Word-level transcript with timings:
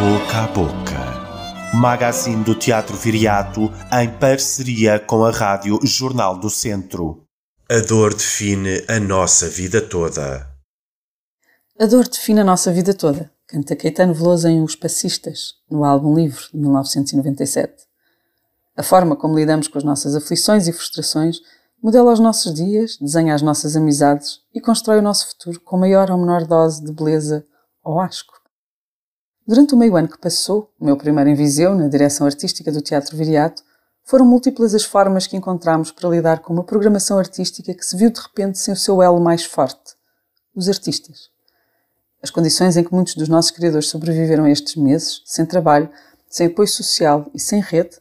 Boca 0.00 0.38
a 0.38 0.46
Boca. 0.46 1.78
Magazine 1.78 2.42
do 2.42 2.54
Teatro 2.54 2.96
Viriato 2.96 3.70
em 3.92 4.08
parceria 4.18 4.98
com 4.98 5.26
a 5.26 5.30
Rádio 5.30 5.78
Jornal 5.84 6.38
do 6.38 6.48
Centro. 6.48 7.26
A 7.68 7.80
dor 7.80 8.14
define 8.14 8.82
a 8.88 8.98
nossa 8.98 9.46
vida 9.46 9.82
toda. 9.82 10.48
A 11.78 11.84
dor 11.84 12.08
define 12.08 12.40
a 12.40 12.44
nossa 12.44 12.72
vida 12.72 12.94
toda, 12.94 13.30
canta 13.46 13.76
Caetano 13.76 14.14
Veloso 14.14 14.48
em 14.48 14.62
Os 14.62 14.74
Passistas, 14.74 15.56
no 15.70 15.84
álbum 15.84 16.14
Livre, 16.14 16.44
de 16.50 16.58
1997. 16.58 17.74
A 18.74 18.82
forma 18.82 19.14
como 19.14 19.38
lidamos 19.38 19.68
com 19.68 19.76
as 19.76 19.84
nossas 19.84 20.16
aflições 20.16 20.66
e 20.66 20.72
frustrações 20.72 21.40
modela 21.82 22.10
os 22.10 22.20
nossos 22.20 22.54
dias, 22.54 22.96
desenha 22.98 23.34
as 23.34 23.42
nossas 23.42 23.76
amizades 23.76 24.38
e 24.54 24.62
constrói 24.62 25.00
o 25.00 25.02
nosso 25.02 25.28
futuro 25.28 25.60
com 25.60 25.76
maior 25.76 26.10
ou 26.10 26.16
menor 26.16 26.46
dose 26.46 26.82
de 26.82 26.90
beleza 26.90 27.44
ou 27.84 28.00
asco. 28.00 28.39
Durante 29.50 29.74
o 29.74 29.76
meio 29.76 29.96
ano 29.96 30.06
que 30.06 30.16
passou, 30.16 30.72
o 30.78 30.84
meu 30.84 30.96
primeiro 30.96 31.28
em 31.28 31.34
Viseu, 31.34 31.74
na 31.74 31.88
direção 31.88 32.24
artística 32.24 32.70
do 32.70 32.80
Teatro 32.80 33.16
Viriato, 33.16 33.64
foram 34.04 34.24
múltiplas 34.24 34.76
as 34.76 34.84
formas 34.84 35.26
que 35.26 35.36
encontramos 35.36 35.90
para 35.90 36.08
lidar 36.08 36.38
com 36.38 36.52
uma 36.52 36.62
programação 36.62 37.18
artística 37.18 37.74
que 37.74 37.84
se 37.84 37.96
viu 37.96 38.12
de 38.12 38.20
repente 38.20 38.60
sem 38.60 38.72
o 38.72 38.76
seu 38.76 39.02
elo 39.02 39.18
mais 39.18 39.44
forte: 39.44 39.96
os 40.54 40.68
artistas. 40.68 41.30
As 42.22 42.30
condições 42.30 42.76
em 42.76 42.84
que 42.84 42.94
muitos 42.94 43.16
dos 43.16 43.28
nossos 43.28 43.50
criadores 43.50 43.88
sobreviveram 43.88 44.46
estes 44.46 44.76
meses, 44.76 45.20
sem 45.26 45.44
trabalho, 45.44 45.90
sem 46.28 46.46
apoio 46.46 46.68
social 46.68 47.28
e 47.34 47.40
sem 47.40 47.60
rede, 47.60 47.98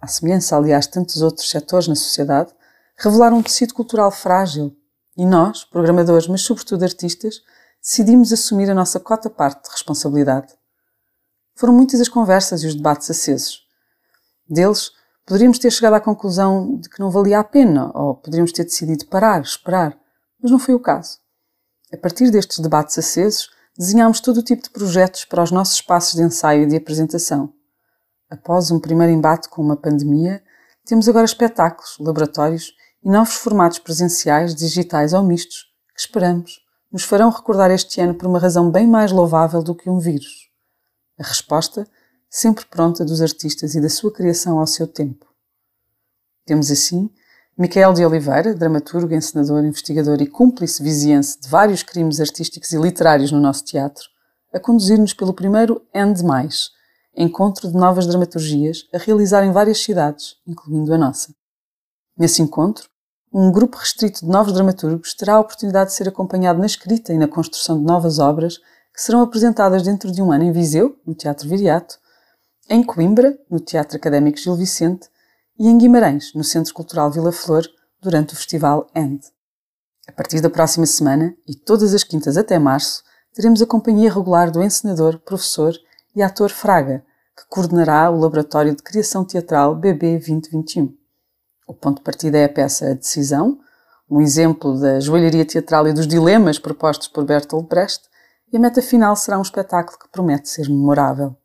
à 0.00 0.06
semelhança, 0.06 0.56
aliás, 0.56 0.86
de 0.86 0.92
tantos 0.92 1.20
outros 1.20 1.50
setores 1.50 1.86
na 1.86 1.96
sociedade, 1.96 2.50
revelaram 2.96 3.36
um 3.36 3.42
tecido 3.42 3.74
cultural 3.74 4.10
frágil 4.10 4.74
e 5.18 5.26
nós, 5.26 5.64
programadores, 5.66 6.26
mas 6.26 6.40
sobretudo 6.40 6.82
artistas, 6.82 7.42
decidimos 7.78 8.32
assumir 8.32 8.70
a 8.70 8.74
nossa 8.74 8.98
cota 8.98 9.28
parte 9.28 9.64
de 9.64 9.70
responsabilidade. 9.70 10.56
Foram 11.58 11.72
muitas 11.74 12.00
as 12.00 12.08
conversas 12.08 12.62
e 12.62 12.68
os 12.68 12.74
debates 12.76 13.10
acesos. 13.10 13.66
Deles, 14.48 14.92
poderíamos 15.26 15.58
ter 15.58 15.72
chegado 15.72 15.94
à 15.94 16.00
conclusão 16.00 16.78
de 16.78 16.88
que 16.88 17.00
não 17.00 17.10
valia 17.10 17.40
a 17.40 17.42
pena, 17.42 17.90
ou 17.98 18.14
poderíamos 18.14 18.52
ter 18.52 18.62
decidido 18.62 19.06
parar, 19.06 19.42
esperar, 19.42 19.98
mas 20.40 20.52
não 20.52 20.58
foi 20.60 20.72
o 20.74 20.78
caso. 20.78 21.18
A 21.92 21.96
partir 21.96 22.30
destes 22.30 22.60
debates 22.60 22.96
acesos, 22.96 23.50
desenhámos 23.76 24.20
todo 24.20 24.36
o 24.36 24.42
tipo 24.42 24.62
de 24.62 24.70
projetos 24.70 25.24
para 25.24 25.42
os 25.42 25.50
nossos 25.50 25.74
espaços 25.74 26.14
de 26.14 26.22
ensaio 26.22 26.62
e 26.62 26.66
de 26.66 26.76
apresentação. 26.76 27.52
Após 28.30 28.70
um 28.70 28.78
primeiro 28.78 29.12
embate 29.12 29.48
com 29.48 29.60
uma 29.60 29.76
pandemia, 29.76 30.40
temos 30.86 31.08
agora 31.08 31.24
espetáculos, 31.24 31.96
laboratórios 31.98 32.72
e 33.02 33.10
novos 33.10 33.34
formatos 33.34 33.80
presenciais, 33.80 34.54
digitais 34.54 35.12
ou 35.12 35.24
mistos, 35.24 35.66
que 35.92 36.00
esperamos 36.00 36.60
nos 36.92 37.02
farão 37.02 37.30
recordar 37.30 37.72
este 37.72 38.00
ano 38.00 38.14
por 38.14 38.28
uma 38.28 38.38
razão 38.38 38.70
bem 38.70 38.86
mais 38.86 39.10
louvável 39.10 39.60
do 39.60 39.74
que 39.74 39.90
um 39.90 39.98
vírus 39.98 40.47
a 41.18 41.26
resposta 41.26 41.86
sempre 42.30 42.64
pronta 42.66 43.04
dos 43.04 43.20
artistas 43.20 43.74
e 43.74 43.80
da 43.80 43.88
sua 43.88 44.12
criação 44.12 44.58
ao 44.58 44.66
seu 44.66 44.86
tempo. 44.86 45.26
Temos 46.44 46.70
assim 46.70 47.10
Micael 47.58 47.92
de 47.92 48.06
Oliveira, 48.06 48.54
dramaturgo, 48.54 49.12
encenador, 49.12 49.64
investigador 49.64 50.22
e 50.22 50.28
cúmplice 50.28 50.80
viziense 50.80 51.40
de 51.40 51.48
vários 51.48 51.82
crimes 51.82 52.20
artísticos 52.20 52.72
e 52.72 52.78
literários 52.78 53.32
no 53.32 53.40
nosso 53.40 53.64
teatro, 53.64 54.04
a 54.54 54.60
conduzir-nos 54.60 55.12
pelo 55.12 55.34
primeiro 55.34 55.82
And 55.92 56.14
Mais, 56.24 56.70
encontro 57.16 57.68
de 57.68 57.76
novas 57.76 58.06
dramaturgias 58.06 58.86
a 58.94 58.98
realizar 58.98 59.44
em 59.44 59.50
várias 59.50 59.82
cidades, 59.82 60.36
incluindo 60.46 60.94
a 60.94 60.98
nossa. 60.98 61.34
Nesse 62.16 62.40
encontro, 62.42 62.88
um 63.32 63.50
grupo 63.50 63.76
restrito 63.76 64.24
de 64.24 64.30
novos 64.30 64.52
dramaturgos 64.52 65.12
terá 65.14 65.34
a 65.34 65.40
oportunidade 65.40 65.90
de 65.90 65.96
ser 65.96 66.08
acompanhado 66.08 66.60
na 66.60 66.66
escrita 66.66 67.12
e 67.12 67.18
na 67.18 67.26
construção 67.26 67.76
de 67.76 67.84
novas 67.84 68.20
obras 68.20 68.60
que 68.98 69.04
serão 69.04 69.22
apresentadas 69.22 69.84
dentro 69.84 70.10
de 70.10 70.20
um 70.20 70.32
ano 70.32 70.42
em 70.42 70.50
Viseu, 70.50 70.98
no 71.06 71.14
Teatro 71.14 71.48
Viriato, 71.48 72.00
em 72.68 72.82
Coimbra, 72.82 73.38
no 73.48 73.60
Teatro 73.60 73.96
Académico 73.96 74.38
Gil 74.38 74.56
Vicente, 74.56 75.08
e 75.56 75.68
em 75.68 75.78
Guimarães, 75.78 76.34
no 76.34 76.42
Centro 76.42 76.74
Cultural 76.74 77.08
Vila 77.08 77.30
Flor, 77.30 77.64
durante 78.02 78.34
o 78.34 78.36
Festival 78.36 78.90
END. 78.92 79.22
A 80.08 80.10
partir 80.10 80.40
da 80.40 80.50
próxima 80.50 80.84
semana, 80.84 81.32
e 81.46 81.54
todas 81.54 81.94
as 81.94 82.02
quintas 82.02 82.36
até 82.36 82.58
março, 82.58 83.04
teremos 83.32 83.62
a 83.62 83.66
companhia 83.66 84.12
regular 84.12 84.50
do 84.50 84.60
encenador, 84.60 85.20
professor 85.20 85.76
e 86.16 86.20
ator 86.20 86.50
Fraga, 86.50 87.04
que 87.36 87.46
coordenará 87.48 88.10
o 88.10 88.18
Laboratório 88.18 88.74
de 88.74 88.82
Criação 88.82 89.24
Teatral 89.24 89.76
BB 89.76 90.18
2021. 90.18 90.92
O 91.68 91.72
ponto 91.72 91.98
de 91.98 92.02
partida 92.02 92.36
é 92.36 92.46
a 92.46 92.48
peça 92.48 92.90
A 92.90 92.94
Decisão, 92.94 93.60
um 94.10 94.20
exemplo 94.20 94.76
da 94.80 94.98
joalharia 94.98 95.44
teatral 95.44 95.86
e 95.86 95.92
dos 95.92 96.08
dilemas 96.08 96.58
propostos 96.58 97.06
por 97.06 97.24
Bertolt 97.24 97.68
Brecht, 97.68 98.07
e 98.52 98.56
a 98.56 98.60
meta 98.60 98.80
final 98.80 99.14
será 99.14 99.38
um 99.38 99.42
espetáculo 99.42 99.98
que 99.98 100.08
promete 100.08 100.48
ser 100.48 100.68
memorável. 100.68 101.36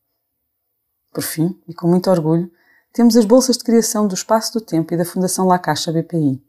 Por 1.13 1.23
fim, 1.23 1.59
e 1.67 1.73
com 1.73 1.87
muito 1.87 2.09
orgulho, 2.09 2.51
temos 2.91 3.15
as 3.17 3.25
bolsas 3.25 3.57
de 3.57 3.63
criação 3.63 4.07
do 4.07 4.13
Espaço 4.13 4.53
do 4.53 4.61
Tempo 4.61 4.93
e 4.93 4.97
da 4.97 5.05
Fundação 5.05 5.47
La 5.47 5.59
Caixa 5.59 5.91
BPI, 5.91 6.43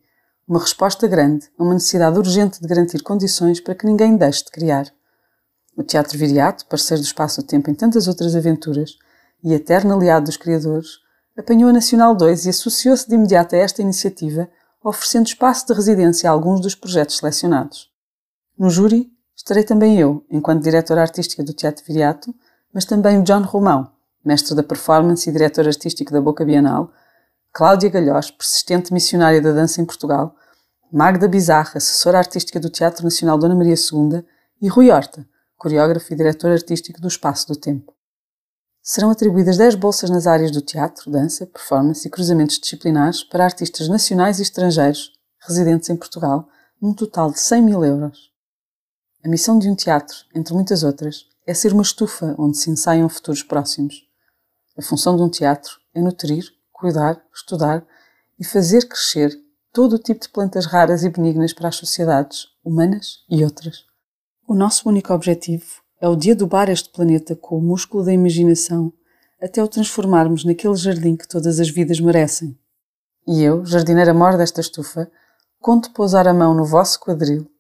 uma 0.47 0.61
resposta 0.61 1.09
grande 1.09 1.51
a 1.59 1.63
uma 1.63 1.75
necessidade 1.75 2.19
urgente 2.19 2.61
de 2.61 2.69
garantir 2.69 3.03
condições 3.03 3.61
para 3.61 3.75
que 3.75 3.87
ninguém 3.87 4.17
deixe 4.17 4.45
de 4.45 4.51
criar. 4.51 4.87
O 5.77 5.83
Teatro 5.83 6.19
Viriato, 6.19 6.67
parceiro 6.67 7.03
do 7.03 7.07
Espaço 7.07 7.41
do 7.41 7.47
Tempo 7.47 7.71
em 7.71 7.75
tantas 7.75 8.07
outras 8.07 8.37
aventuras 8.37 8.97
e 9.43 9.53
eterno 9.53 9.95
aliado 9.95 10.27
dos 10.27 10.37
criadores, 10.37 10.99
apanhou 11.37 11.71
a 11.71 11.73
Nacional 11.73 12.15
2 12.15 12.47
e 12.47 12.51
associou-se 12.51 13.09
de 13.09 13.15
imediato 13.15 13.55
a 13.55 13.59
esta 13.59 13.83
iniciativa, 13.83 14.49
oferecendo 14.83 15.27
espaço 15.27 15.67
de 15.67 15.73
residência 15.73 16.29
a 16.29 16.33
alguns 16.33 16.61
dos 16.61 16.75
projetos 16.75 17.17
selecionados. 17.17 17.91
No 18.57 18.71
júri 18.71 19.14
Estarei 19.45 19.63
também 19.63 20.01
eu, 20.01 20.25
enquanto 20.31 20.63
diretora 20.63 21.03
artística 21.03 21.45
do 21.45 21.53
Teatro 21.53 21.85
Viriato, 21.85 22.35
mas 22.73 22.87
também 22.87 23.21
o 23.21 23.23
John 23.23 23.43
Romão, 23.43 23.93
mestre 24.25 24.55
da 24.55 24.63
performance 24.63 25.29
e 25.29 25.33
diretor 25.35 25.67
artístico 25.67 26.11
da 26.11 26.19
Boca 26.19 26.47
Bienal, 26.47 26.91
Cláudia 27.53 27.91
Galhós, 27.91 28.31
persistente 28.31 28.91
missionária 28.91 29.43
da 29.43 29.53
dança 29.53 29.83
em 29.83 29.85
Portugal, 29.85 30.35
Magda 30.91 31.29
Bizarra, 31.29 31.73
assessora 31.77 32.17
artística 32.17 32.59
do 32.59 32.71
Teatro 32.71 33.05
Nacional 33.05 33.37
Dona 33.37 33.55
Maria 33.55 33.75
II 33.75 34.25
e 34.63 34.69
Rui 34.69 34.91
Horta, 34.91 35.29
coreógrafo 35.59 36.11
e 36.15 36.17
diretor 36.17 36.51
artístico 36.51 36.99
do 36.99 37.09
Espaço 37.09 37.47
do 37.49 37.55
Tempo. 37.55 37.93
Serão 38.83 39.11
atribuídas 39.11 39.59
10 39.59 39.75
bolsas 39.75 40.09
nas 40.09 40.27
áreas 40.27 40.53
do 40.53 40.63
teatro, 40.63 41.11
dança, 41.11 41.45
performance 41.45 42.09
e 42.09 42.11
cruzamentos 42.11 42.59
disciplinares 42.59 43.23
para 43.23 43.45
artistas 43.45 43.89
nacionais 43.89 44.39
e 44.39 44.43
estrangeiros 44.43 45.13
residentes 45.47 45.91
em 45.91 45.97
Portugal, 45.97 46.49
num 46.81 46.95
total 46.95 47.31
de 47.31 47.39
100 47.39 47.63
mil 47.63 47.85
euros. 47.85 48.34
A 49.25 49.29
missão 49.29 49.59
de 49.59 49.71
um 49.71 49.75
teatro, 49.75 50.19
entre 50.35 50.53
muitas 50.53 50.83
outras, 50.83 51.27
é 51.47 51.55
ser 51.55 51.73
uma 51.73 51.81
estufa 51.81 52.35
onde 52.39 52.59
se 52.59 52.71
ensaiam 52.71 53.09
futuros 53.09 53.43
próximos. 53.43 54.07
A 54.77 54.83
função 54.83 55.17
de 55.17 55.23
um 55.23 55.31
teatro 55.31 55.79
é 55.95 56.01
nutrir, 56.03 56.45
cuidar, 56.71 57.19
estudar 57.35 57.87
e 58.39 58.45
fazer 58.45 58.87
crescer 58.87 59.35
todo 59.73 59.95
o 59.95 59.99
tipo 59.99 60.21
de 60.21 60.29
plantas 60.29 60.67
raras 60.67 61.05
e 61.05 61.09
benignas 61.09 61.55
para 61.55 61.69
as 61.69 61.77
sociedades, 61.77 62.49
humanas 62.63 63.25
e 63.31 63.43
outras. 63.43 63.87
O 64.47 64.55
nosso 64.55 64.87
único 64.91 65.15
objetivo 65.15 65.81
é 66.03 66.07
o 66.07 66.17
de 66.17 66.33
adubar 66.33 66.69
este 66.69 66.91
planeta 66.91 67.35
com 67.35 67.57
o 67.57 67.63
músculo 67.63 68.05
da 68.05 68.13
imaginação 68.13 68.93
até 69.41 69.65
o 69.65 69.69
transformarmos 69.69 70.45
naquele 70.45 70.77
jardim 70.77 71.17
que 71.17 71.27
todas 71.27 71.59
as 71.59 71.71
vidas 71.71 71.99
merecem. 71.99 72.59
E 73.27 73.43
eu, 73.43 73.65
jardineira 73.65 74.13
mor 74.13 74.37
desta 74.37 74.61
estufa, 74.61 75.11
conto 75.63 75.93
pousar 75.93 76.29
a 76.29 76.35
mão 76.35 76.53
no 76.53 76.67
vosso 76.67 77.01
quadril 77.01 77.51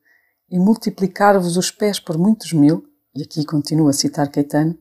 e 0.55 0.59
multiplicar-vos 0.61 1.57
os 1.57 1.73
pés 1.73 1.99
por 1.99 2.17
muitos 2.17 2.53
mil, 2.53 2.85
e 3.13 3.23
aqui 3.23 3.45
continuo 3.45 3.89
a 3.89 3.93
citar 3.93 4.31
Caetano, 4.31 4.79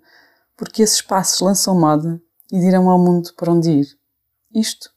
porque 0.55 0.83
esses 0.83 1.01
passos 1.01 1.39
lançam 1.41 1.79
moda 1.79 2.21
e 2.51 2.59
dirão 2.59 2.91
ao 2.91 2.99
mundo 2.99 3.31
para 3.35 3.51
onde 3.51 3.71
ir. 3.71 3.87
Isto, 4.53 4.91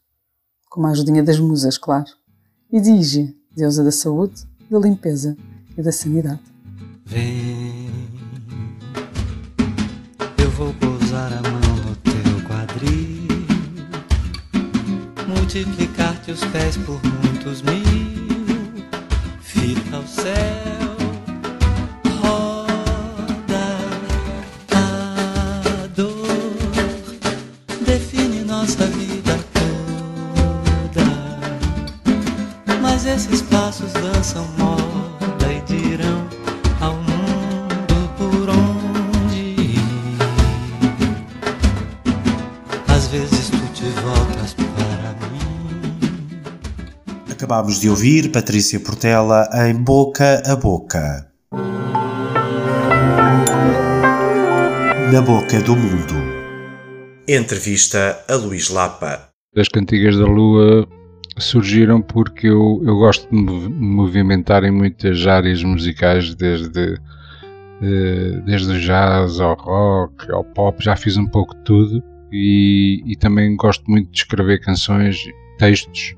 com 0.69 0.85
a 0.85 0.91
ajudinha 0.91 1.23
das 1.23 1.41
musas, 1.41 1.79
claro. 1.79 2.11
E 2.71 2.79
diz 2.79 3.17
deusa 3.57 3.83
da 3.83 3.91
saúde, 3.91 4.47
da 4.71 4.79
limpeza 4.79 5.35
e 5.79 5.83
da 5.83 5.91
sanidade. 5.91 6.43
Vem, 7.07 7.89
eu 10.45 10.51
vou 10.51 10.75
pousar 10.75 11.33
a 11.33 11.41
mão 11.41 11.77
no 11.89 11.97
teu 11.97 12.47
quadril, 12.47 13.47
multiplicar-te 15.27 16.33
os 16.33 16.45
pés 16.45 16.77
por 16.77 17.01
muitos 17.03 17.63
mil 17.63 18.16
fita 19.67 19.97
ao 19.97 20.07
céu, 20.07 20.97
roda 22.23 23.67
a 24.73 25.89
dor, 25.97 26.15
define 27.85 28.45
nossa 28.45 28.87
vida 28.87 29.37
toda. 29.53 31.07
Mas 32.81 33.07
esses 33.07 33.43
passos 33.43 33.93
dançam 33.93 34.47
moda 34.57 35.53
e 35.53 35.61
dirão 35.63 36.16
Acabámos 47.47 47.79
de 47.79 47.89
ouvir 47.89 48.33
Patrícia 48.33 48.81
Portela 48.81 49.49
em 49.69 49.73
Boca 49.73 50.43
a 50.45 50.57
Boca. 50.57 51.31
Na 55.13 55.23
boca 55.23 55.61
do 55.61 55.77
mundo. 55.77 56.15
Entrevista 57.29 58.19
a 58.29 58.35
Luís 58.35 58.69
Lapa. 58.69 59.29
As 59.57 59.69
cantigas 59.69 60.19
da 60.19 60.25
Lua 60.25 60.89
surgiram 61.39 62.03
porque 62.03 62.49
eu, 62.49 62.83
eu 62.85 62.97
gosto 62.97 63.29
de 63.31 63.37
me 63.37 63.69
movimentar 63.69 64.65
em 64.65 64.73
muitas 64.73 65.25
áreas 65.25 65.63
musicais, 65.63 66.35
desde, 66.35 66.99
desde 68.45 68.73
o 68.73 68.81
jazz 68.81 69.39
ao 69.39 69.55
rock, 69.55 70.33
ao 70.33 70.43
pop, 70.43 70.83
já 70.83 70.97
fiz 70.97 71.17
um 71.17 71.29
pouco 71.29 71.55
de 71.55 71.63
tudo 71.63 72.03
e, 72.33 73.05
e 73.07 73.15
também 73.15 73.55
gosto 73.55 73.89
muito 73.89 74.11
de 74.11 74.19
escrever 74.19 74.59
canções, 74.59 75.17
textos 75.61 76.17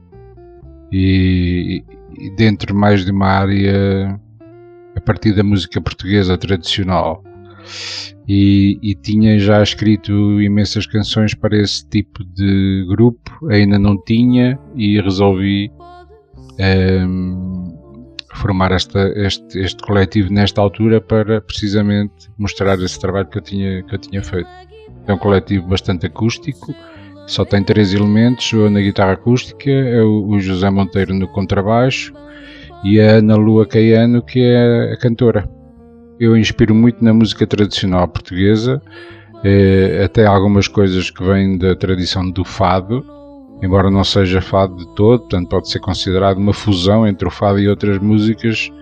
e, 0.92 1.84
e 2.18 2.30
dentro 2.36 2.74
mais 2.74 3.04
de 3.04 3.10
uma 3.10 3.26
área 3.26 4.20
a 4.96 5.00
partir 5.00 5.32
da 5.34 5.42
música 5.42 5.80
portuguesa 5.80 6.36
tradicional. 6.36 7.22
E, 8.26 8.78
e, 8.82 8.94
tinha 8.94 9.38
já 9.38 9.62
escrito 9.62 10.40
imensas 10.40 10.86
canções 10.86 11.34
para 11.34 11.56
esse 11.56 11.86
tipo 11.88 12.22
de 12.24 12.84
grupo, 12.88 13.30
ainda 13.50 13.78
não 13.78 13.96
tinha 14.02 14.58
e 14.74 15.00
resolvi 15.00 15.70
um, 15.78 16.54
ehm, 16.58 17.78
formar 18.34 18.72
esta, 18.72 19.08
este, 19.16 19.58
este 19.58 19.82
coletivo 19.82 20.32
nesta 20.32 20.60
altura 20.60 21.00
para 21.00 21.40
precisamente 21.40 22.30
mostrar 22.36 22.78
esse 22.80 22.98
trabalho 23.00 23.26
que 23.28 23.38
eu 23.38 23.42
tinha, 23.42 23.82
que 23.82 23.94
eu 23.94 23.98
tinha 23.98 24.22
feito. 24.22 24.48
É 25.06 25.12
um 25.12 25.18
coletivo 25.18 25.66
bastante 25.66 26.06
acústico, 26.06 26.74
só 27.28 27.44
tem 27.44 27.62
três 27.62 27.92
elementos, 27.92 28.50
na 28.70 28.80
guitarra 28.80 29.12
acústica, 29.12 29.70
é 29.70 30.02
o 30.02 30.40
José 30.40 30.70
Monteiro 30.70 31.14
no 31.14 31.28
contrabaixo 31.28 32.12
e 32.82 32.98
a 32.98 33.16
Ana 33.16 33.36
Lua 33.36 33.66
Caiano 33.66 34.22
que 34.22 34.40
é 34.40 34.94
a 34.94 34.96
cantora. 34.96 35.48
Eu 36.18 36.36
inspiro 36.36 36.74
muito 36.74 37.04
na 37.04 37.12
música 37.12 37.46
tradicional 37.46 38.08
portuguesa, 38.08 38.80
eh, 39.44 40.02
até 40.04 40.24
algumas 40.24 40.66
coisas 40.66 41.10
que 41.10 41.22
vêm 41.22 41.58
da 41.58 41.76
tradição 41.76 42.28
do 42.30 42.44
fado, 42.44 43.04
embora 43.62 43.90
não 43.90 44.02
seja 44.02 44.40
fado 44.40 44.76
de 44.76 44.94
todo, 44.94 45.20
portanto 45.20 45.48
pode 45.50 45.68
ser 45.68 45.80
considerado 45.80 46.38
uma 46.38 46.54
fusão 46.54 47.06
entre 47.06 47.28
o 47.28 47.30
fado 47.30 47.60
e 47.60 47.68
outras 47.68 47.98
músicas, 47.98 48.72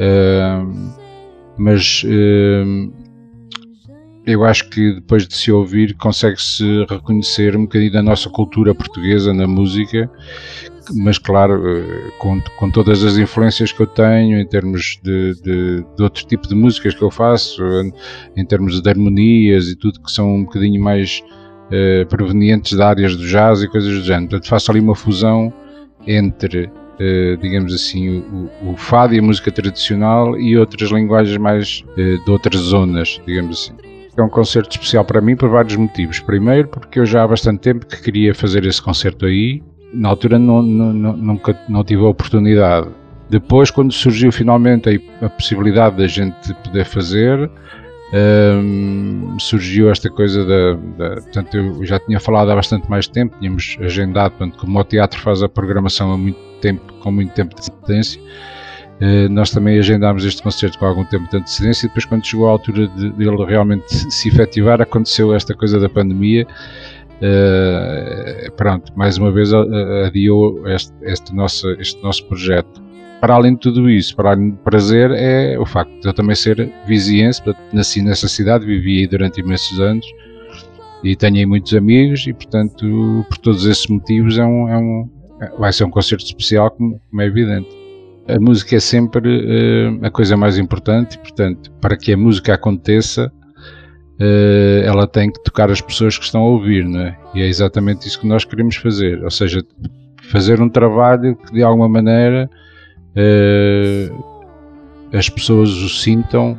eh, 0.00 0.62
mas 1.56 2.02
eh, 2.04 2.64
eu 4.24 4.44
acho 4.44 4.68
que 4.68 4.94
depois 4.94 5.26
de 5.26 5.34
se 5.34 5.50
ouvir 5.50 5.94
consegue-se 5.94 6.84
reconhecer 6.88 7.56
um 7.56 7.62
bocadinho 7.62 7.92
da 7.92 8.02
nossa 8.02 8.30
cultura 8.30 8.74
portuguesa 8.74 9.34
na 9.34 9.48
música, 9.48 10.08
mas 10.94 11.18
claro, 11.18 11.62
eh, 11.68 12.10
com, 12.18 12.40
com 12.58 12.70
todas 12.70 13.04
as 13.04 13.18
influências 13.18 13.72
que 13.72 13.80
eu 13.80 13.86
tenho 13.86 14.38
em 14.38 14.46
termos 14.46 15.00
de, 15.02 15.34
de, 15.42 15.84
de 15.96 16.02
outro 16.02 16.24
tipo 16.26 16.46
de 16.46 16.54
músicas 16.54 16.94
que 16.94 17.02
eu 17.02 17.10
faço, 17.10 17.62
em 18.36 18.44
termos 18.44 18.80
de 18.80 18.88
harmonias 18.88 19.68
e 19.68 19.76
tudo 19.76 20.00
que 20.00 20.10
são 20.12 20.36
um 20.36 20.44
bocadinho 20.44 20.80
mais 20.80 21.22
eh, 21.72 22.04
provenientes 22.04 22.76
de 22.76 22.82
áreas 22.82 23.16
do 23.16 23.26
jazz 23.26 23.62
e 23.62 23.68
coisas 23.68 23.92
do 23.92 24.04
género. 24.04 24.28
Portanto, 24.28 24.48
faço 24.48 24.70
ali 24.70 24.80
uma 24.80 24.94
fusão 24.94 25.52
entre 26.06 26.70
Uh, 27.00 27.36
digamos 27.38 27.74
assim, 27.74 28.18
o, 28.18 28.70
o, 28.70 28.76
fado 28.76 29.14
e 29.14 29.18
a 29.18 29.22
música 29.22 29.50
tradicional 29.50 30.38
e 30.38 30.56
outras 30.56 30.90
linguagens 30.90 31.36
mais 31.38 31.82
uh, 31.96 32.24
de 32.24 32.30
outras 32.30 32.60
zonas, 32.60 33.20
digamos 33.26 33.58
assim. 33.58 33.91
É 34.16 34.22
um 34.22 34.28
concerto 34.28 34.70
especial 34.72 35.04
para 35.04 35.20
mim 35.20 35.36
por 35.36 35.48
vários 35.48 35.76
motivos. 35.76 36.20
Primeiro, 36.20 36.68
porque 36.68 37.00
eu 37.00 37.06
já 37.06 37.22
há 37.22 37.28
bastante 37.28 37.60
tempo 37.60 37.86
que 37.86 38.00
queria 38.02 38.34
fazer 38.34 38.64
esse 38.66 38.80
concerto 38.80 39.24
aí. 39.24 39.62
Na 39.92 40.10
altura 40.10 40.38
não, 40.38 40.62
não, 40.62 41.16
nunca 41.16 41.58
não 41.68 41.82
tive 41.82 42.02
a 42.02 42.08
oportunidade. 42.08 42.88
Depois, 43.30 43.70
quando 43.70 43.92
surgiu 43.92 44.30
finalmente 44.30 45.02
a, 45.22 45.28
possibilidade 45.30 45.96
da 45.96 46.06
gente 46.06 46.52
poder 46.62 46.84
fazer, 46.84 47.50
um, 48.12 49.38
surgiu 49.38 49.90
esta 49.90 50.10
coisa 50.10 50.44
da, 50.44 50.74
da, 50.74 51.14
Portanto, 51.22 51.56
eu 51.56 51.84
já 51.84 51.98
tinha 51.98 52.20
falado 52.20 52.50
há 52.50 52.54
bastante 52.54 52.90
mais 52.90 53.08
tempo, 53.08 53.34
tínhamos 53.38 53.78
agendado, 53.80 54.32
portanto, 54.32 54.58
como 54.58 54.78
o 54.78 54.84
teatro 54.84 55.18
faz 55.20 55.42
a 55.42 55.48
programação 55.48 56.12
há 56.12 56.18
muito 56.18 56.38
tempo, 56.60 56.92
com 57.00 57.10
muito 57.10 57.32
tempo 57.32 57.54
de 57.54 57.62
antecedência 57.62 58.20
nós 59.30 59.50
também 59.50 59.78
agendámos 59.78 60.24
este 60.24 60.42
concerto 60.42 60.78
com 60.78 60.86
algum 60.86 61.04
tempo 61.04 61.28
de 61.28 61.36
antecedência 61.36 61.86
e 61.86 61.88
depois 61.88 62.04
quando 62.04 62.24
chegou 62.24 62.46
a 62.46 62.52
altura 62.52 62.86
de, 62.88 63.10
de 63.10 63.28
ele 63.28 63.44
realmente 63.44 63.92
se 64.12 64.28
efetivar 64.28 64.80
aconteceu 64.80 65.34
esta 65.34 65.54
coisa 65.54 65.80
da 65.80 65.88
pandemia. 65.88 66.46
Uh, 67.18 68.50
pronto, 68.56 68.92
mais 68.96 69.16
uma 69.16 69.30
vez 69.30 69.52
adiou 69.52 70.68
este, 70.68 70.92
este, 71.02 71.34
nosso, 71.34 71.70
este 71.80 72.02
nosso 72.02 72.26
projeto. 72.26 72.82
Para 73.20 73.34
além 73.34 73.54
de 73.54 73.60
tudo 73.60 73.88
isso, 73.88 74.16
para 74.16 74.32
além 74.32 74.50
de 74.50 74.56
prazer 74.58 75.12
é 75.12 75.56
o 75.56 75.64
facto 75.64 75.92
de 76.00 76.08
eu 76.08 76.12
também 76.12 76.34
ser 76.34 76.72
viziense, 76.86 77.40
nasci 77.72 78.02
nessa 78.02 78.26
cidade, 78.26 78.66
vivi 78.66 79.00
aí 79.00 79.06
durante 79.06 79.40
imensos 79.40 79.78
anos 79.78 80.04
e 81.04 81.14
tenho 81.14 81.36
aí 81.36 81.46
muitos 81.46 81.74
amigos 81.74 82.26
e 82.26 82.32
portanto 82.32 83.24
por 83.28 83.38
todos 83.38 83.64
esses 83.66 83.86
motivos 83.86 84.38
é 84.38 84.44
um, 84.44 84.68
é 84.68 84.78
um 84.78 85.10
vai 85.58 85.72
ser 85.72 85.84
um 85.84 85.90
concerto 85.90 86.24
especial 86.24 86.70
como, 86.70 87.00
como 87.10 87.22
é 87.22 87.26
evidente 87.26 87.81
a 88.28 88.38
música 88.38 88.76
é 88.76 88.80
sempre 88.80 89.28
uh, 89.28 90.06
a 90.06 90.10
coisa 90.10 90.36
mais 90.36 90.58
importante, 90.58 91.18
portanto, 91.18 91.72
para 91.80 91.96
que 91.96 92.12
a 92.12 92.16
música 92.16 92.54
aconteça, 92.54 93.32
uh, 94.20 94.84
ela 94.84 95.06
tem 95.06 95.30
que 95.30 95.42
tocar 95.42 95.70
as 95.70 95.80
pessoas 95.80 96.16
que 96.16 96.24
estão 96.24 96.42
a 96.42 96.46
ouvir, 96.46 96.84
não 96.84 97.00
é? 97.00 97.18
E 97.34 97.42
é 97.42 97.46
exatamente 97.46 98.06
isso 98.06 98.20
que 98.20 98.26
nós 98.26 98.44
queremos 98.44 98.76
fazer, 98.76 99.22
ou 99.24 99.30
seja, 99.30 99.64
fazer 100.30 100.60
um 100.60 100.68
trabalho 100.68 101.36
que 101.36 101.52
de 101.52 101.62
alguma 101.62 101.88
maneira 101.88 102.48
uh, 103.16 104.24
as 105.12 105.28
pessoas 105.28 105.70
o 105.70 105.88
sintam 105.88 106.56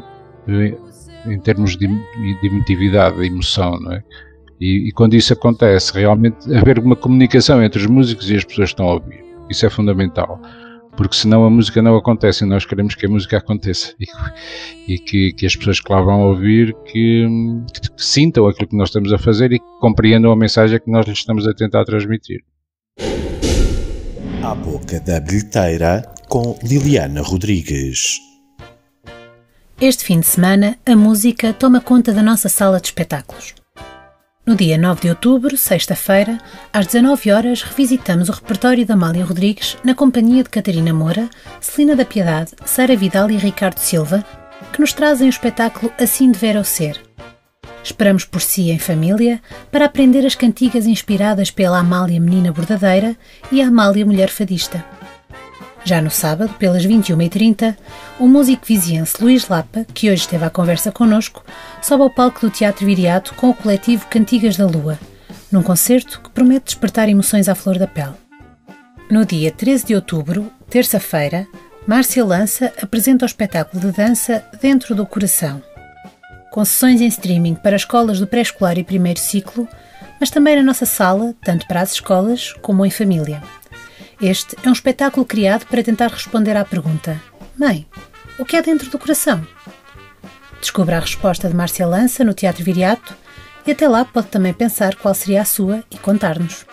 em 1.25 1.39
termos 1.39 1.77
de, 1.77 1.87
de 1.87 2.47
emotividade, 2.47 3.17
de 3.17 3.27
emoção, 3.27 3.79
não 3.79 3.93
é? 3.93 4.03
E, 4.59 4.89
e, 4.89 4.91
quando 4.91 5.13
isso 5.15 5.33
acontece, 5.33 5.93
realmente 5.93 6.53
haver 6.55 6.79
uma 6.79 6.95
comunicação 6.95 7.61
entre 7.63 7.81
os 7.81 7.87
músicos 7.87 8.29
e 8.29 8.35
as 8.35 8.45
pessoas 8.45 8.69
que 8.69 8.73
estão 8.73 8.87
a 8.87 8.93
ouvir. 8.93 9.23
Isso 9.49 9.65
é 9.65 9.69
fundamental 9.69 10.39
porque 10.95 11.15
senão 11.15 11.45
a 11.45 11.49
música 11.49 11.81
não 11.81 11.95
acontece 11.95 12.43
e 12.43 12.47
nós 12.47 12.65
queremos 12.65 12.95
que 12.95 13.05
a 13.05 13.09
música 13.09 13.37
aconteça 13.37 13.93
e, 13.99 14.05
e 14.93 14.99
que, 14.99 15.33
que, 15.33 15.45
as 15.45 15.55
pessoas 15.55 15.79
que 15.79 15.91
lá 15.91 16.01
vão 16.01 16.21
ouvir 16.29 16.73
que, 16.85 17.27
que, 17.73 17.81
que, 17.89 18.03
sintam 18.03 18.47
aquilo 18.47 18.69
que 18.69 18.77
nós 18.77 18.89
estamos 18.89 19.11
a 19.11 19.17
fazer 19.17 19.51
e 19.51 19.59
que 19.59 19.65
compreendam 19.79 20.31
a 20.31 20.35
mensagem 20.35 20.79
que 20.79 20.91
nós 20.91 21.05
lhes 21.07 21.19
estamos 21.19 21.47
a 21.47 21.53
tentar 21.53 21.83
transmitir. 21.85 22.43
À 24.43 24.53
boca 24.55 24.99
da 24.99 25.19
bilheteira 25.19 26.03
com 26.27 26.57
Liliana 26.63 27.21
Rodrigues. 27.21 28.19
Este 29.79 30.05
fim 30.05 30.19
de 30.19 30.27
semana, 30.27 30.77
a 30.85 30.95
música 30.95 31.51
toma 31.53 31.81
conta 31.81 32.13
da 32.13 32.21
nossa 32.21 32.47
sala 32.47 32.79
de 32.79 32.87
espetáculos. 32.87 33.55
No 34.45 34.57
dia 34.57 34.77
9 34.77 35.03
de 35.03 35.09
outubro, 35.09 35.55
sexta-feira, 35.55 36.37
às 36.73 36.87
19 36.87 37.31
horas, 37.31 37.61
revisitamos 37.61 38.27
o 38.27 38.33
repertório 38.33 38.85
da 38.85 38.93
Amália 38.93 39.23
Rodrigues 39.23 39.77
na 39.85 39.95
companhia 39.95 40.43
de 40.43 40.49
Catarina 40.49 40.93
Moura, 40.93 41.29
Celina 41.61 41.95
da 41.95 42.03
Piedade, 42.03 42.51
Sara 42.65 42.93
Vidal 42.93 43.31
e 43.31 43.37
Ricardo 43.37 43.77
Silva, 43.77 44.21
que 44.73 44.81
nos 44.81 44.91
trazem 44.91 45.27
o 45.27 45.29
espetáculo 45.29 45.93
Assim 45.97 46.29
Dever 46.29 46.57
ao 46.57 46.65
Ser. 46.65 47.01
Esperamos 47.81 48.25
por 48.25 48.41
si 48.41 48.69
em 48.69 48.77
família 48.77 49.41
para 49.71 49.85
aprender 49.85 50.25
as 50.25 50.35
cantigas 50.35 50.87
inspiradas 50.87 51.49
pela 51.49 51.79
Amália 51.79 52.19
Menina 52.19 52.51
Bordadeira 52.51 53.15
e 53.49 53.61
a 53.61 53.67
Amália 53.69 54.05
Mulher 54.05 54.27
Fadista. 54.27 54.83
Já 55.85 56.01
no 56.01 56.09
sábado, 56.09 56.53
pelas 56.57 56.85
21h30, 56.85 57.75
o 58.17 58.25
músico 58.25 58.65
viziense 58.65 59.21
Luís 59.21 59.49
Lapa, 59.49 59.85
que 59.93 60.09
hoje 60.09 60.21
esteve 60.21 60.45
à 60.45 60.49
conversa 60.49 60.93
connosco, 60.93 61.43
sobe 61.81 62.03
ao 62.03 62.09
palco 62.09 62.39
do 62.39 62.49
Teatro 62.49 62.85
Viriato 62.85 63.33
com 63.35 63.49
o 63.49 63.53
coletivo 63.53 64.07
Cantigas 64.07 64.55
da 64.55 64.65
Lua, 64.65 64.97
num 65.51 65.61
concerto 65.61 66.21
que 66.21 66.29
promete 66.29 66.67
despertar 66.67 67.09
emoções 67.09 67.49
à 67.49 67.55
flor 67.55 67.77
da 67.77 67.85
pele. 67.85 68.13
No 69.11 69.25
dia 69.25 69.51
13 69.51 69.87
de 69.87 69.95
outubro, 69.95 70.49
terça-feira, 70.69 71.45
Márcia 71.85 72.23
Lança 72.23 72.71
apresenta 72.81 73.25
o 73.25 73.27
espetáculo 73.27 73.81
de 73.81 73.91
dança 73.91 74.41
Dentro 74.61 74.95
do 74.95 75.05
Coração. 75.05 75.61
Com 76.49 76.63
sessões 76.63 77.01
em 77.01 77.07
streaming 77.07 77.55
para 77.55 77.75
escolas 77.75 78.21
do 78.21 78.27
pré-escolar 78.27 78.77
e 78.77 78.85
primeiro 78.85 79.19
ciclo, 79.19 79.67
mas 80.17 80.29
também 80.29 80.55
na 80.55 80.63
nossa 80.63 80.85
sala, 80.85 81.35
tanto 81.43 81.67
para 81.67 81.81
as 81.81 81.91
escolas 81.91 82.53
como 82.61 82.85
em 82.85 82.89
família. 82.89 83.43
Este 84.23 84.55
é 84.63 84.69
um 84.69 84.71
espetáculo 84.71 85.25
criado 85.25 85.65
para 85.65 85.83
tentar 85.83 86.07
responder 86.07 86.55
à 86.55 86.63
pergunta: 86.63 87.21
Mãe, 87.59 87.85
o 88.39 88.45
que 88.45 88.55
há 88.55 88.61
dentro 88.61 88.89
do 88.89 88.97
coração? 88.97 89.45
Descubra 90.61 90.95
a 90.95 91.01
resposta 91.01 91.49
de 91.49 91.53
Márcia 91.53 91.85
Lança 91.85 92.23
no 92.23 92.33
Teatro 92.33 92.63
Viriato 92.63 93.13
e 93.67 93.71
até 93.71 93.85
lá 93.85 94.05
pode 94.05 94.27
também 94.27 94.53
pensar 94.53 94.95
qual 94.95 95.13
seria 95.13 95.41
a 95.41 95.45
sua 95.45 95.83
e 95.91 95.97
contar-nos. 95.97 96.65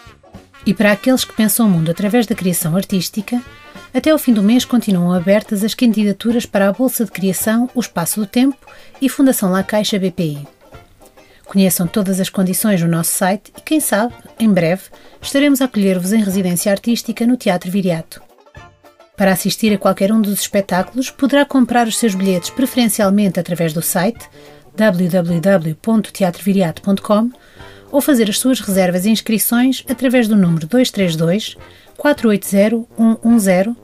E 0.64 0.72
para 0.72 0.92
aqueles 0.92 1.24
que 1.24 1.34
pensam 1.34 1.66
o 1.66 1.68
mundo 1.68 1.90
através 1.90 2.24
da 2.24 2.36
criação 2.36 2.76
artística, 2.76 3.42
até 3.92 4.10
ao 4.10 4.18
fim 4.18 4.32
do 4.32 4.44
mês 4.44 4.64
continuam 4.64 5.12
abertas 5.12 5.64
as 5.64 5.74
candidaturas 5.74 6.46
para 6.46 6.68
a 6.68 6.72
Bolsa 6.72 7.04
de 7.04 7.10
Criação 7.10 7.68
O 7.74 7.80
Espaço 7.80 8.20
do 8.20 8.26
Tempo 8.28 8.64
e 9.02 9.08
Fundação 9.08 9.50
La 9.50 9.64
Caixa 9.64 9.98
BPI. 9.98 10.46
Conheçam 11.50 11.86
todas 11.88 12.20
as 12.20 12.30
condições 12.30 12.80
no 12.80 12.86
nosso 12.86 13.10
site 13.10 13.52
e, 13.58 13.60
quem 13.60 13.80
sabe, 13.80 14.14
em 14.38 14.48
breve, 14.48 14.82
estaremos 15.20 15.60
a 15.60 15.64
acolher-vos 15.64 16.12
em 16.12 16.22
residência 16.22 16.70
artística 16.70 17.26
no 17.26 17.36
Teatro 17.36 17.68
Viriato. 17.68 18.22
Para 19.16 19.32
assistir 19.32 19.74
a 19.74 19.78
qualquer 19.78 20.12
um 20.12 20.20
dos 20.20 20.40
espetáculos, 20.40 21.10
poderá 21.10 21.44
comprar 21.44 21.88
os 21.88 21.98
seus 21.98 22.14
bilhetes 22.14 22.50
preferencialmente 22.50 23.40
através 23.40 23.72
do 23.72 23.82
site 23.82 24.28
www.teatroviriato.com 24.76 27.30
ou 27.90 28.00
fazer 28.00 28.30
as 28.30 28.38
suas 28.38 28.60
reservas 28.60 29.04
e 29.04 29.10
inscrições 29.10 29.84
através 29.90 30.28
do 30.28 30.36
número 30.36 30.68
232 30.68 31.56
480 31.96 32.86
110 32.96 33.74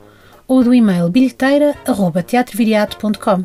ou 0.47 0.63
do 0.63 0.73
e-mail 0.73 1.09
bilheteira.teatroviriato.com. 1.09 3.45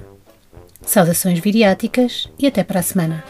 Saudações 0.84 1.40
viriáticas 1.40 2.30
e 2.38 2.46
até 2.46 2.64
para 2.64 2.82
a 2.82 2.84
semana. 2.84 3.24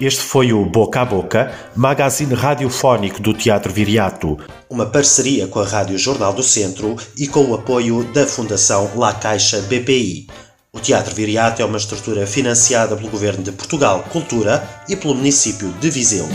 Este 0.00 0.20
foi 0.20 0.52
o 0.52 0.64
Boca 0.64 1.00
a 1.00 1.04
Boca, 1.04 1.54
magazine 1.74 2.34
radiofónico 2.34 3.20
do 3.20 3.32
Teatro 3.32 3.72
Viriato, 3.72 4.38
uma 4.68 4.86
parceria 4.86 5.46
com 5.46 5.58
a 5.58 5.64
Rádio 5.64 5.96
Jornal 5.96 6.32
do 6.32 6.42
Centro 6.42 6.96
e 7.16 7.26
com 7.26 7.44
o 7.44 7.54
apoio 7.54 8.04
da 8.12 8.26
Fundação 8.26 8.90
La 8.94 9.14
Caixa 9.14 9.60
BPI. 9.62 10.26
O 10.72 10.80
Teatro 10.80 11.14
Viriato 11.14 11.62
é 11.62 11.64
uma 11.64 11.78
estrutura 11.78 12.26
financiada 12.26 12.94
pelo 12.94 13.08
Governo 13.08 13.42
de 13.42 13.52
Portugal 13.52 14.04
Cultura 14.10 14.68
e 14.86 14.94
pelo 14.94 15.14
município 15.14 15.68
de 15.80 15.88
Viseu. 15.88 16.28